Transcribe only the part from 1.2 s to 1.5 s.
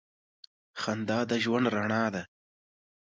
د